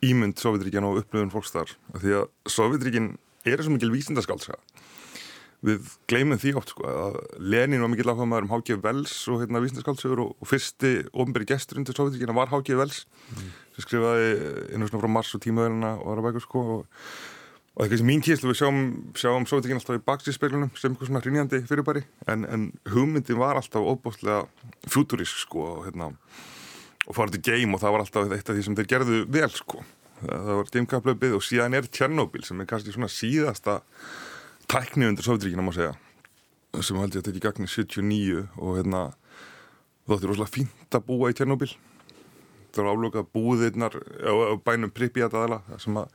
ímynd 0.05 0.39
Sovjetríkjana 0.43 0.91
og 0.91 1.03
upplöfun 1.03 1.33
fólks 1.33 1.55
þar. 1.55 1.73
Því 1.97 2.19
að 2.21 2.27
Sovjetríkin 2.53 3.13
er 3.49 3.63
svo 3.63 3.75
mikil 3.75 3.93
vísindaskálska 3.95 4.59
við 5.67 5.95
gleymum 6.11 6.39
því 6.39 6.53
oft 6.59 6.71
sko 6.73 6.87
að 6.87 7.17
Lenin 7.43 7.83
var 7.83 7.91
mikill 7.91 8.13
áhuga 8.13 8.27
maður 8.31 8.47
um 8.47 8.53
H.G. 8.53 8.77
Wells 8.85 9.15
og 9.31 9.41
hérna 9.43 9.63
vísindaskáldsögur 9.65 10.23
og, 10.23 10.37
og 10.39 10.47
fyrsti 10.51 10.93
ofnbæri 11.11 11.49
gestur 11.51 11.81
undir 11.81 11.97
Sovjetíkina 11.99 12.37
var 12.37 12.53
H.G. 12.53 12.77
Wells 12.79 13.01
mm. 13.33 13.49
sem 13.75 13.87
skrifaði 13.87 14.29
einu 14.71 14.87
svona 14.87 15.03
frá 15.03 15.11
Mars 15.17 15.35
og 15.35 15.43
tímaðurina 15.43 15.97
og 15.99 16.13
aðra 16.13 16.27
bækur 16.29 16.47
sko 16.47 16.63
og, 16.77 17.03
og 17.75 17.81
það 17.81 17.89
er 17.89 17.93
kannski 17.95 18.09
mín 18.13 18.23
kýrslu 18.23 18.53
við 18.53 18.61
sjáum, 18.61 18.81
sjáum 19.19 19.49
Sovjetíkina 19.51 19.83
alltaf 19.83 19.99
í 19.99 20.07
baksíspeglunum 20.13 20.71
sem 20.79 20.95
eitthvað 20.95 21.11
svona 21.11 21.25
hrýnjandi 21.27 21.63
fyrirbæri 21.67 22.07
en, 22.31 22.47
en 22.47 22.71
hugmyndin 22.95 23.43
var 23.43 23.59
alltaf 23.59 23.83
óbústlega 23.83 24.45
futurísk 24.87 25.43
sko 25.43 25.67
og 25.73 25.85
hérna 25.89 26.13
og 27.09 27.17
farið 27.17 27.39
til 27.39 27.47
game 27.51 27.75
og 27.75 27.83
það 27.83 27.95
var 27.97 28.07
alltaf 28.07 28.35
eitt 28.37 28.47
af 28.47 28.55
því 28.55 28.69
sem 28.69 28.79
þeir 28.79 28.93
gerðu 28.95 29.23
vel 29.33 29.51
sko 29.51 29.83
það, 30.23 30.39
það 30.39 30.55
var 34.69 34.85
Dimkaplöfið 34.89 35.09
og 35.09 35.09
síðan 35.09 35.09
er 35.09 35.09
Tjernobyl 35.09 35.09
sem 35.09 35.09
er 35.09 35.09
kannski 35.09 35.09
svona 35.09 35.09
síðasta 35.09 35.09
tækni 35.09 35.09
undir 35.09 35.25
Sovjetríkina 35.25 35.63
má 35.65 35.73
segja 35.73 35.95
sem 36.83 36.97
held 36.97 37.15
ég 37.15 37.23
að 37.23 37.25
tekja 37.25 37.39
í 37.39 37.45
gagni 37.45 37.69
79 37.69 38.43
og 38.59 38.77
hérna 38.77 39.13
þótti 40.09 40.29
rosalega 40.29 40.53
fínt 40.53 40.95
að 40.95 41.07
búa 41.09 41.31
í 41.31 41.37
Tjernobyl. 41.37 41.71
Það 42.73 42.85
var 42.85 42.93
álokað 42.93 43.31
búðirnar 43.33 43.95
á, 43.97 44.33
bænum 44.61 44.93
Pripyat 44.93 45.33
aðala 45.33 45.63
sem 45.81 45.97
að 45.97 46.13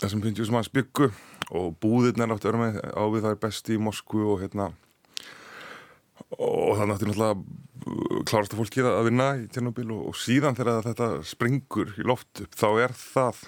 það 0.00 0.10
sem 0.10 0.22
finnst 0.22 0.40
ég 0.40 0.48
sem 0.48 0.56
að 0.56 0.68
spyggu 0.70 1.10
og 1.52 1.76
búðirnar 1.80 2.32
áttu 2.32 2.48
örmið 2.48 2.80
á 2.80 3.04
við 3.12 3.22
það 3.22 3.30
er 3.30 3.42
besti 3.42 3.76
í 3.76 3.82
Moskvu 3.82 4.24
og 4.32 4.40
hérna 4.40 4.72
og 6.40 6.78
það 6.78 6.88
nátti 6.88 7.08
náttúrulega 7.10 7.36
klárast 8.24 8.54
að 8.54 8.62
fólki 8.62 8.80
að 8.80 9.08
vinna 9.10 9.28
í 9.36 9.48
Tjernobyl 9.52 9.90
og, 9.92 10.06
og 10.12 10.16
síðan 10.16 10.56
þegar 10.56 10.86
þetta 10.88 11.22
springur 11.28 11.92
í 12.00 12.06
loft 12.08 12.46
upp 12.46 12.56
þá 12.56 12.68
er 12.86 12.96
það 12.96 13.44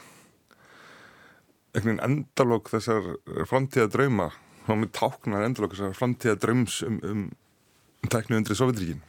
einhvern 1.75 1.99
veginn 1.99 2.05
endalók 2.07 2.71
þessar 2.73 3.11
framtíða 3.51 3.91
drauma 3.93 4.31
með 4.69 4.95
táknar 4.97 5.45
endalók 5.45 5.75
þessar 5.75 5.99
framtíða 5.99 6.39
draums 6.41 6.79
um, 6.87 7.01
um, 7.03 7.27
um 8.05 8.11
tæknu 8.13 8.39
undri 8.39 8.57
Sovjetríkin. 8.57 9.03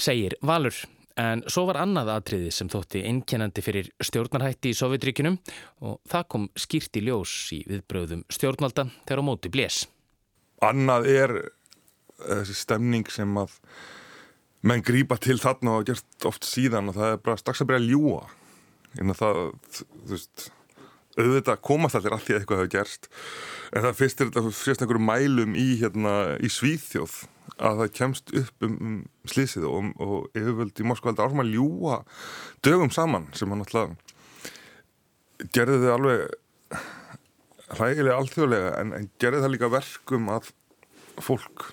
Segir 0.00 0.36
Valur, 0.46 0.76
en 1.20 1.42
svo 1.50 1.66
var 1.68 1.80
annað 1.82 2.12
atriði 2.14 2.52
sem 2.54 2.70
þótti 2.72 3.02
einkennandi 3.10 3.64
fyrir 3.64 3.90
stjórnarhætti 4.00 4.72
í 4.72 4.78
Sovjetríkinum 4.78 5.40
og 5.84 5.98
það 6.08 6.28
kom 6.32 6.50
skýrt 6.56 7.00
í 7.00 7.04
ljós 7.08 7.34
í 7.56 7.62
viðbröðum 7.68 8.24
stjórnvalda 8.32 8.86
þegar 9.02 9.24
á 9.24 9.28
móti 9.28 9.52
blés. 9.52 9.84
Annað 10.64 11.08
er 11.10 11.34
þessi 12.20 12.56
stemning 12.56 13.08
sem 13.10 13.36
að 13.40 13.56
menn 14.66 14.84
grýpa 14.84 15.16
til 15.20 15.38
þarna 15.40 15.78
og 15.80 15.88
gert 15.88 16.28
oft 16.28 16.46
síðan 16.46 16.92
og 16.92 16.98
það 16.98 17.14
er 17.14 17.22
bara 17.24 17.40
strax 17.40 17.62
að 17.62 17.70
byrja 17.70 17.82
að 17.82 17.92
ljúa 17.94 18.24
en 19.00 19.14
það, 19.16 19.38
þú 19.76 20.10
veist 20.10 20.50
auðvitað 21.18 21.62
komast 21.66 21.98
allir 21.98 22.14
að 22.14 22.24
því 22.24 22.34
að 22.34 22.40
eitthvað 22.40 22.60
hefur 22.60 22.72
gerst 22.74 23.08
en 23.70 23.84
það 23.86 23.98
fyrst 23.98 24.20
er 24.20 24.30
þetta 24.30 24.54
fyrst 24.60 24.84
einhverju 24.84 25.06
mælum 25.06 25.56
í, 25.58 25.66
hérna, 25.80 26.14
í 26.38 26.50
Svíþjóð 26.52 27.16
að 27.60 27.82
það 27.82 27.92
kemst 27.98 28.32
upp 28.40 28.66
um, 28.66 28.76
um 28.78 28.94
slísið 29.28 29.66
og, 29.68 29.90
og 30.00 30.38
yfirvöld 30.38 30.80
í 30.80 30.86
Moskva 30.86 31.10
heldur 31.10 31.26
áfram 31.26 31.44
að 31.44 31.52
ljúa 31.56 31.98
dögum 32.66 32.94
saman 32.94 33.28
sem 33.36 33.50
hann 33.50 33.64
alltaf 33.64 33.96
gerði 35.54 35.82
þau 35.82 35.92
alveg 35.96 36.80
hrægilega 37.78 38.16
alþjóðlega 38.20 38.72
en, 38.80 38.96
en 38.96 39.10
gerði 39.22 39.44
það 39.44 39.54
líka 39.54 39.72
verkum 39.72 40.32
að 40.32 40.50
fólk 41.20 41.70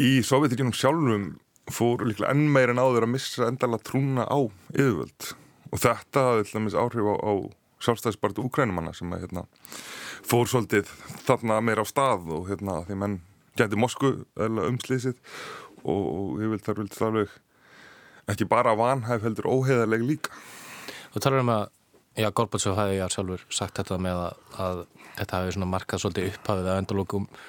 í 0.00 0.18
Sovjetíkinum 0.26 0.74
sjálfum 0.74 1.30
fór 1.72 2.02
líklega 2.04 2.34
enn 2.34 2.50
meir 2.52 2.72
en 2.72 2.82
áður 2.82 3.06
að 3.06 3.14
missa 3.14 3.48
endala 3.48 3.80
trúna 3.80 4.26
á 4.28 4.38
yfirvöld 4.74 5.34
og 5.74 5.82
þetta 5.82 6.24
hafði 6.28 6.48
dæmis 6.52 6.78
áhrif 6.78 7.10
á, 7.10 7.14
á 7.18 7.32
sjálfstæðisbartu 7.84 8.46
úkrænumanna 8.46 8.94
sem 8.96 9.12
að 9.12 9.26
hérna, 9.26 9.44
fór 10.24 10.48
svolítið 10.48 10.90
þarna 11.26 11.60
meira 11.64 11.84
á 11.84 11.86
stað 11.88 12.30
og 12.32 12.48
hérna, 12.48 12.80
því 12.88 12.98
menn 13.02 13.20
gæti 13.58 13.78
Mosku 13.78 14.14
umslýsið 14.38 15.18
og, 15.84 16.02
og 16.02 16.28
yfirvöld 16.40 16.64
þar 16.64 16.80
vildi 16.80 16.98
það 16.98 17.08
alveg 17.10 17.38
ekki 18.34 18.48
bara 18.48 18.76
vanhæf 18.78 19.26
heldur 19.26 19.50
óheðarleg 19.50 20.06
líka 20.06 20.44
Þú 21.14 21.20
talar 21.22 21.44
um 21.44 21.52
að 21.54 21.66
Já, 22.14 22.30
Gorbatsjóf 22.30 22.76
hafi 22.78 22.94
já 22.94 23.08
sjálfur 23.10 23.42
sagt 23.50 23.74
þetta 23.80 23.96
með 23.98 24.20
að, 24.22 24.34
að 24.62 24.80
þetta 25.16 25.38
hafi 25.40 25.54
svona 25.56 25.66
markað 25.66 26.02
svolítið 26.02 26.28
upphafið 26.30 26.68
að 26.70 26.76
endalókum 26.82 27.24
uh, 27.26 27.40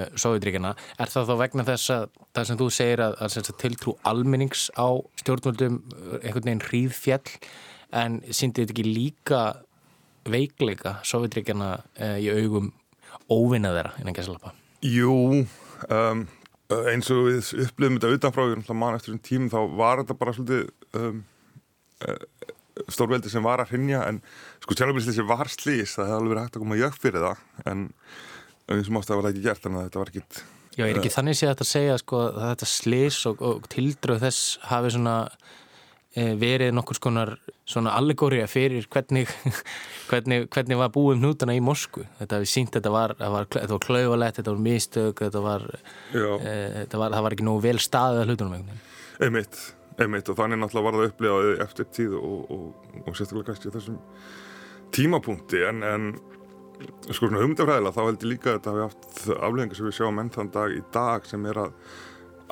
eh, 0.00 0.06
Sovjetríkjana. 0.22 0.70
Er 0.96 1.12
það 1.12 1.28
þá 1.28 1.34
vegna 1.42 1.66
þess 1.68 1.92
að 1.92 2.06
það 2.22 2.46
sem 2.48 2.60
þú 2.62 2.68
segir 2.72 3.02
að, 3.04 3.16
að 3.26 3.50
tiltrú 3.60 3.94
almennings 4.08 4.62
á 4.80 4.88
stjórnvöldum 5.20 5.76
eh, 5.76 6.16
einhvern 6.22 6.48
veginn 6.48 6.64
hríðfjall 6.70 7.34
en 7.94 8.20
síndi 8.30 8.64
þetta 8.64 8.74
ekki 8.74 8.86
líka 8.88 9.42
veikleika 10.30 10.98
Sovjetríkjana 11.06 11.74
uh, 11.78 12.16
í 12.20 12.30
augum 12.32 12.72
óvinna 13.30 13.72
þeirra 13.74 13.94
innan 14.00 14.16
Gessalapa? 14.16 14.54
Jú, 14.84 15.44
um, 15.88 16.24
eins 16.90 17.10
og 17.12 17.28
við 17.28 17.52
upplifum 17.64 17.98
þetta 17.98 18.18
utanfráður, 18.18 18.64
mann 18.76 18.98
eftir 18.98 19.14
þessum 19.14 19.24
tím 19.28 19.48
þá 19.52 19.60
var 19.78 20.02
þetta 20.02 20.18
bara 20.20 20.34
svolítið 20.36 21.00
um, 21.00 21.22
uh, 22.08 22.52
stórveldi 22.90 23.30
sem 23.30 23.44
var 23.44 23.62
að 23.62 23.74
hrinja 23.74 24.02
en 24.08 24.20
sko 24.62 24.76
tjálfbyrðslissi 24.76 25.26
var 25.28 25.50
slís 25.52 25.94
það 25.94 26.10
hefði 26.10 26.18
alveg 26.18 26.32
verið 26.32 26.46
hægt 26.46 26.58
að 26.58 26.64
koma 26.64 26.80
jökk 26.80 27.00
fyrir 27.02 27.26
það 27.28 27.70
en 27.70 27.84
eins 28.74 28.88
og 28.88 28.96
mást 28.96 29.10
það 29.10 29.20
var 29.20 29.30
ekki 29.30 29.44
gert 29.44 29.68
en 29.68 29.80
þetta 29.82 30.02
var 30.02 30.12
ekkit 30.12 30.40
Já, 30.74 30.88
er 30.88 30.96
ekki 30.98 31.12
uh, 31.12 31.14
þannig 31.14 31.38
sé 31.38 31.46
þetta 31.46 31.64
að 31.64 31.70
segja 31.70 31.98
sko 32.00 32.22
að 32.24 32.48
þetta 32.48 32.70
slís 32.70 33.18
og, 33.30 33.44
og 33.46 33.68
tildröð 33.70 34.24
þess 34.24 34.56
hafi 34.72 34.94
svona 34.96 35.18
verið 36.14 36.74
nokkur 36.74 36.98
skonar 36.98 37.34
svona 37.66 37.94
allegóriða 37.98 38.46
fyrir 38.50 38.86
hvernig, 38.92 39.30
hvernig 40.10 40.48
hvernig 40.54 40.78
var 40.78 40.92
búið 40.94 41.16
um 41.16 41.24
hnútana 41.24 41.56
í 41.56 41.62
Mosku 41.64 42.04
þetta 42.20 42.38
hefði 42.38 42.50
sínt 42.50 42.74
þetta 42.76 42.92
var, 42.94 43.16
var, 43.18 43.48
var 43.50 43.80
klauvalett, 43.82 44.38
þetta 44.38 44.54
var 44.54 44.66
mistök 44.66 45.24
þetta 45.24 45.42
var, 45.42 45.64
e, 46.14 46.54
þetta 46.84 47.00
var 47.02 47.16
það 47.16 47.26
var 47.26 47.36
ekki 47.36 47.48
nú 47.48 47.56
vel 47.64 47.78
staðið 47.82 48.22
að 48.22 48.30
hlutunum 48.30 48.70
Einmitt 49.22 49.58
Einmitt 49.94 50.30
og 50.30 50.38
þannig 50.38 50.58
náttúrulega 50.58 50.86
var 50.88 50.98
það 50.98 51.10
upplifaði 51.10 51.58
eftir 51.62 51.90
tíð 51.94 52.16
og, 52.18 52.38
og, 52.50 52.94
og 53.04 53.10
sérstaklega 53.12 53.50
kannski 53.50 53.74
þessum 53.74 53.98
tímapunkti 54.94 55.66
en, 55.68 55.82
en 55.86 56.08
sko 57.10 57.28
svona 57.28 57.42
humdafræðilega 57.42 57.94
þá 57.94 58.02
held 58.02 58.24
ég 58.24 58.30
líka 58.32 58.50
að 58.50 58.56
þetta 58.58 58.72
hafi 58.72 58.84
haft 58.88 59.20
afleggingar 59.36 59.78
sem 59.78 59.88
við 59.88 59.96
sjáum 59.98 60.18
enn 60.22 60.34
þann 60.34 60.50
dag 60.54 60.74
í 60.74 60.82
dag 60.94 61.28
sem 61.30 61.46
er 61.50 61.62
að 61.66 61.76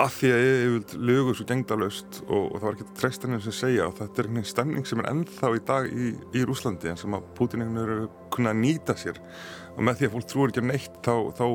að 0.00 0.14
því 0.16 0.30
að 0.32 0.42
ég 0.42 0.70
vil 0.72 1.02
lögur 1.08 1.36
svo 1.36 1.46
gengdalöst 1.48 2.22
og, 2.24 2.46
og 2.46 2.54
það 2.56 2.64
var 2.64 2.78
ekki 2.78 2.94
treystarinn 2.96 3.42
sem 3.44 3.56
segja 3.56 3.88
og 3.90 3.98
þetta 3.98 4.22
er 4.22 4.30
einhvern 4.30 4.48
stemning 4.48 4.88
sem 4.88 5.02
er 5.02 5.10
ennþá 5.10 5.52
í 5.52 5.60
dag 5.68 5.90
í, 5.92 6.14
í 6.32 6.44
Rúslandi 6.48 6.92
en 6.92 7.00
sem 7.00 7.18
að 7.18 7.28
Putin 7.36 7.64
einhvern 7.64 7.82
veginn 7.82 7.98
eru 7.98 8.08
kunnað 8.32 8.56
að 8.56 8.62
nýta 8.62 8.96
sér. 8.96 9.20
Og 9.76 9.84
með 9.84 10.00
því 10.00 10.08
að 10.08 10.16
fólk 10.16 10.30
trúur 10.32 10.52
ekki 10.52 10.64
neitt 10.64 10.98
þá, 11.04 11.14
þá 11.36 11.46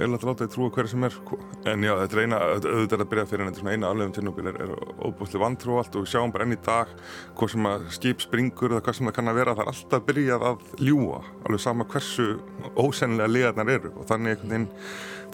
er 0.00 0.08
alltaf 0.08 0.24
látað 0.24 0.46
að 0.46 0.54
trúa 0.54 0.72
hverja 0.72 0.92
sem 0.94 1.04
er 1.04 1.12
sko. 1.12 1.38
en 1.68 1.84
já, 1.84 1.92
þetta 2.00 2.16
er 2.16 2.22
eina, 2.22 2.38
auðvitað 2.54 3.02
að 3.04 3.10
byrja 3.10 3.26
fyrir 3.28 3.42
en 3.42 3.50
þetta 3.50 3.58
er 3.58 3.62
svona 3.62 3.74
eina 3.76 3.90
aflegum 3.90 4.14
Tjernobyl 4.16 4.48
er, 4.48 4.58
er 4.64 4.72
óbúslega 5.04 5.42
vantrú 5.42 5.76
allt 5.76 5.98
og 5.98 6.06
við 6.06 6.12
sjáum 6.14 6.32
bara 6.32 6.46
enn 6.46 6.56
í 6.56 6.60
dag 6.64 6.94
hvað 7.36 7.52
sem 7.52 7.68
að 7.68 7.84
skip 7.98 8.24
springur 8.24 8.72
eða 8.72 8.86
hvað 8.86 8.96
sem 8.98 9.10
það 9.10 9.16
kann 9.18 9.32
að 9.32 9.38
vera 9.42 9.56
það 9.58 9.66
er 9.66 9.72
alltaf 9.74 10.06
byrjað 10.08 10.46
að 10.48 10.64
ljúa 10.80 11.20
alveg 11.44 11.64
sama 11.66 11.88
hversu 11.92 12.28
ósennilega 12.72 13.34
liðarnar 13.36 13.74
eru. 13.76 13.92
Og 13.98 14.08
þannig 14.08 14.32
einhvern 14.32 14.54
veginn 14.54 14.68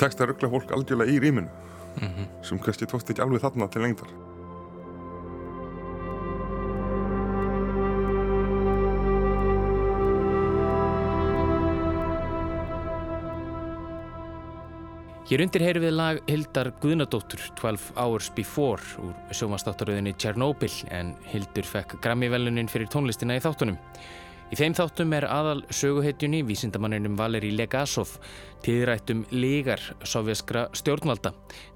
tekst 0.03 0.23
að 0.23 0.33
ruggla 0.33 0.55
fólk 0.57 0.75
algjörlega 0.75 1.15
í 1.15 1.23
rýminu 1.23 1.67
mm 2.01 2.09
-hmm. 2.09 2.43
sem 2.43 2.59
kannski 2.59 2.87
tókst 2.87 3.11
ekki 3.11 3.23
alveg 3.23 3.41
þarna 3.43 3.69
til 3.69 3.83
lengdar 3.83 4.11
Hér 15.29 15.43
undir 15.45 15.61
heyru 15.61 15.81
við 15.83 15.91
lag 15.93 16.19
Hildar 16.25 16.71
Guðnadóttur 16.81 17.43
12 17.59 17.91
Hours 18.01 18.31
Before 18.33 18.81
úr 19.05 19.35
sjómanstáttaröðinni 19.37 20.15
Tjernobyl 20.17 20.73
en 20.89 21.11
Hildur 21.29 21.69
fekk 21.69 21.99
Grammy-velunin 22.01 22.71
fyrir 22.73 22.89
tónlistina 22.89 23.37
í 23.37 23.43
þáttunum. 23.45 23.77
Í 24.49 24.57
þeim 24.57 24.73
þáttum 24.73 25.11
er 25.13 25.27
aðal 25.29 25.59
söguhetjunni 25.77 26.39
vísindamanninum 26.49 27.19
Valeri 27.19 27.51
Legasov 27.53 28.15
tíðrættum 28.65 29.27
lígar 29.29 29.83
sovjaskra 30.09 30.63
stjórnvalda 30.73 31.35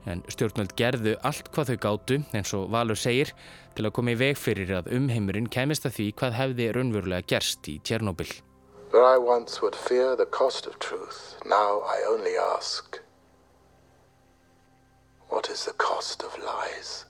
en 0.09 0.23
stjórnvald 0.33 0.73
gerðu 0.81 1.13
allt 1.21 1.51
hvað 1.53 1.75
þau 1.75 1.83
gáttu 1.85 2.19
eins 2.33 2.55
og 2.57 2.71
Valur 2.73 2.97
segir 2.97 3.35
til 3.77 3.85
að 3.85 3.95
koma 3.99 4.15
í 4.15 4.19
veg 4.23 4.41
fyrir 4.41 4.73
að 4.79 4.89
umheimurinn 4.97 5.53
kemist 5.53 5.85
að 5.85 5.99
því 5.99 6.09
hvað 6.23 6.39
hefði 6.41 6.71
raunverulega 6.73 7.29
gerst 7.35 7.69
í 7.69 7.77
Tjernobyl. 7.85 8.31
I 8.93 9.21
once 9.21 9.61
would 9.61 9.77
fear 9.77 10.17
the 10.17 10.27
cost 10.27 10.67
of 10.67 10.79
truth, 10.79 11.37
now 11.45 11.85
I 11.85 12.01
only 12.09 12.37
ask 12.57 13.03
What 15.29 15.49
is 15.51 15.65
the 15.65 15.73
cost 15.77 16.25
of 16.25 16.33
lies? 16.41 17.05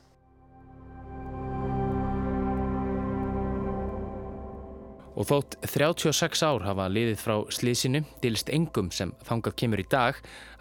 Og 5.23 5.29
þótt 5.31 5.55
36 5.71 6.41
ár 6.43 6.65
hafa 6.67 6.89
liðið 6.91 7.21
frá 7.23 7.37
slísinu 7.55 8.01
dilst 8.25 8.49
engum 8.51 8.89
sem 8.91 9.13
þangað 9.23 9.55
kemur 9.61 9.79
í 9.79 9.85
dag 9.87 10.17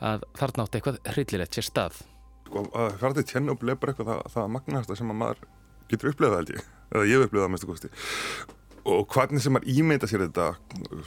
að 0.05 0.27
þarna 0.37 0.65
átt 0.67 0.77
eitthvað 0.77 0.99
hryllilegt 1.15 1.57
sér 1.57 1.65
stað. 1.65 1.97
Sko 2.45 2.61
að 2.69 2.99
fara 3.01 3.17
til 3.17 3.23
tjennu 3.31 3.55
og 3.55 3.63
bleið 3.63 3.79
bara 3.81 3.95
eitthvað 3.95 4.11
það, 4.11 4.21
það 4.35 4.53
magnasta 4.53 4.99
sem 4.99 5.15
að 5.15 5.19
maður 5.23 5.41
getur 5.89 6.11
upplegað 6.11 6.37
held 6.37 6.53
ég, 6.53 6.69
eða 6.91 7.09
ég 7.09 7.17
hef 7.17 7.25
upplegað 7.25 7.47
að 7.47 7.53
mestu 7.55 7.71
kosti. 7.71 7.91
Og 8.91 9.03
hvernig 9.15 9.41
sem 9.41 9.57
maður 9.57 9.81
ímeita 9.81 10.11
sér 10.11 10.25
þetta 10.27 10.47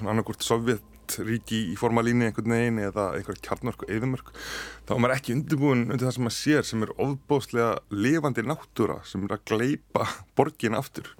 svona 0.01 0.15
annarkort 0.17 0.47
sovjetríki 0.51 1.65
í 1.71 1.79
formalíni 1.79 2.27
einhvern 2.27 2.59
veginn 2.59 2.85
eða 2.89 3.09
einhver 3.15 3.39
kjarnarku 3.39 3.87
eðumörk, 3.87 4.35
þá 4.83 4.97
er 4.97 5.05
maður 5.05 5.21
ekki 5.21 5.39
undirbúin 5.39 5.87
undir 5.87 6.09
það 6.09 6.17
sem 6.19 6.27
maður 6.27 6.41
sér 6.41 6.73
sem 6.73 6.83
er 6.89 6.97
ofbóðslega 7.07 7.71
lifandi 7.95 8.49
náttúra 8.51 8.99
sem 9.07 9.29
er 9.29 9.39
að 9.39 9.47
gleipa 9.53 10.11
borgin 10.35 10.75
aftur 10.75 11.15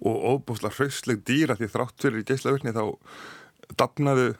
og 0.00 0.22
ofbóðslega 0.34 0.76
hrausleg 0.78 1.24
dýra 1.28 1.56
því 1.58 1.70
þrátt 1.74 2.04
fyrir 2.04 2.22
í 2.22 2.28
geyslaverkni 2.28 2.76
þá 2.76 2.84
dapnaðu 3.80 4.30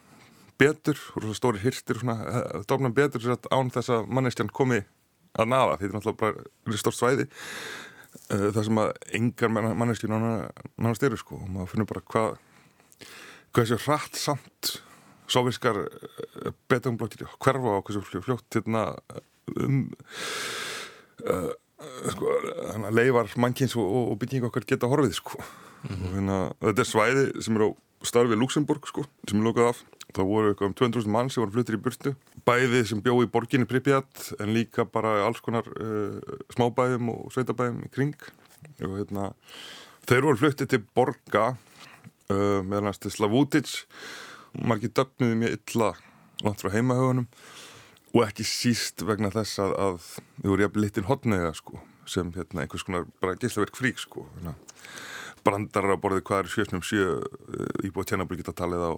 betur 0.61 0.99
og 1.17 1.37
stóri 1.37 1.63
hyrstir 1.63 2.01
eh, 2.01 2.61
dapnaðu 2.69 2.97
betur 2.97 3.37
án 3.53 3.73
þess 3.73 3.93
að 3.97 4.11
mannestjan 4.13 4.53
komi 4.53 4.83
að 5.39 5.53
nafa 5.53 5.79
því 5.79 5.87
þetta 5.87 5.91
er 5.91 5.97
náttúrulega 5.99 6.21
bara 6.67 6.81
stórt 6.81 6.99
svæði 6.99 7.27
uh, 7.27 8.49
það 8.51 8.63
sem 8.67 8.81
að 8.83 8.93
engar 9.19 9.53
manneskir 9.55 10.13
nánast 10.13 11.07
eru 11.07 11.19
sko. 11.21 11.39
Og 11.39 11.51
maður 11.55 11.73
finnur 11.75 11.91
bara 11.91 12.05
hvað 12.11 12.31
hvað 13.51 13.67
þessi 13.67 13.85
hratt 13.87 14.19
samt 14.19 14.73
soviskar 15.31 15.85
uh, 15.85 16.53
betungblokkir 16.71 17.31
hverfa 17.39 17.79
á 17.79 17.85
hversu 17.87 18.23
fljótt 18.25 18.59
hérna, 18.59 18.85
um 19.57 19.83
uh, 21.27 21.51
sko, 22.13 22.35
leifar 22.93 23.31
mannkins 23.41 23.77
og, 23.79 23.87
og 24.13 24.19
bygging 24.21 24.47
okkar 24.49 24.67
geta 24.69 24.91
horfið 24.91 25.17
sko. 25.19 25.41
Mm 25.83 25.95
-hmm. 25.97 26.13
hérna, 26.15 26.39
þetta 26.61 26.81
er 26.81 26.91
svæði 26.93 27.43
sem 27.43 27.57
er 27.57 27.63
á 27.67 27.69
starfið 28.03 28.41
Luxemburg 28.41 28.87
sko 28.89 29.05
sem 29.29 29.41
er 29.41 29.47
lókað 29.47 29.69
af. 29.69 29.85
Það 30.11 30.27
voru 30.27 30.49
eitthvað 30.51 30.69
um 30.69 30.75
200.000 30.75 31.07
mann 31.07 31.31
sem 31.31 31.43
voru 31.43 31.53
fluttir 31.53 31.77
í 31.79 31.83
burtu. 31.83 32.15
Bæði 32.45 32.87
sem 32.87 33.03
bjóði 33.03 33.29
í 33.29 33.31
borginni 33.31 33.67
Pripyat 33.67 34.33
en 34.41 34.55
líka 34.55 34.85
bara 34.85 35.27
alls 35.27 35.41
konar 35.41 35.67
uh, 35.81 36.19
smábæðum 36.51 37.11
og 37.15 37.33
sveitabæðum 37.33 37.85
í 37.87 37.91
kring. 37.95 38.17
Og 38.83 38.97
hérna 38.99 39.33
þeir 40.09 40.27
voru 40.27 40.37
fluttið 40.37 40.69
til 40.69 40.83
borga 40.95 41.57
uh, 42.31 42.61
meðan 42.67 42.93
til 42.99 43.13
Slavútic 43.15 43.87
og 44.59 44.67
margir 44.67 44.91
döfniði 44.91 45.39
mjög 45.39 45.59
illa 45.59 45.93
langt 46.43 46.63
frá 46.63 46.73
heimahögunum 46.75 47.29
og 48.11 48.25
ekki 48.27 48.47
síst 48.47 49.05
vegna 49.07 49.31
þess 49.35 49.61
að, 49.63 49.77
að 49.79 49.99
þau 50.43 50.51
voru 50.51 50.67
jafnvel 50.67 50.85
litin 50.87 51.09
hodnega 51.09 51.53
sko 51.57 51.81
sem 52.11 52.31
hérna 52.35 52.65
einhvers 52.65 52.85
konar 52.87 53.07
bara 53.23 53.39
gíslaverk 53.39 53.77
frík 53.79 54.01
sko 54.03 54.27
hérna. 54.35 54.57
brandarar 55.47 55.95
á 55.95 56.03
borðið 56.03 56.25
hvað 56.27 56.43
er 56.43 56.53
sjöfnum 56.55 56.85
sjö 56.85 57.11
uh, 57.21 57.87
íbúið 57.87 58.11
tjennabli 58.11 58.41
geta 58.41 58.57
talið 58.57 58.83
á 58.83 58.93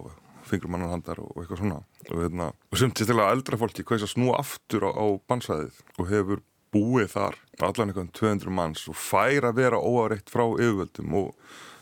fingrum 0.47 0.75
annan 0.75 0.95
handar 0.95 1.21
og 1.23 1.37
eitthvað 1.39 1.61
svona 1.61 1.83
og, 2.09 2.17
hérna, 2.17 2.49
og 2.51 2.79
sumt 2.79 2.97
sérstaklega 2.99 3.35
eldra 3.35 3.59
fólki 3.61 3.85
hvað 3.85 4.01
er 4.01 4.07
að 4.07 4.15
snúa 4.15 4.39
aftur 4.41 4.87
á, 4.89 4.91
á 4.91 5.05
bansvæðið 5.29 5.77
og 5.97 6.09
hefur 6.09 6.43
búið 6.73 7.13
þar 7.13 7.37
allan 7.61 7.93
eitthvað 7.93 8.09
200 8.17 8.57
manns 8.57 8.87
og 8.89 8.97
fær 8.97 9.47
að 9.49 9.61
vera 9.61 9.79
óáreitt 9.79 10.33
frá 10.33 10.43
yfirvöldum 10.49 11.15
og 11.21 11.31